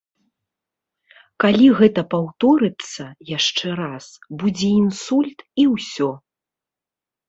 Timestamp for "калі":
1.43-1.67